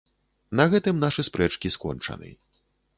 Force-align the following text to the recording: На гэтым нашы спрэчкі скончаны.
На 0.59 0.65
гэтым 0.71 0.95
нашы 1.05 1.27
спрэчкі 1.29 1.73
скончаны. 1.79 2.37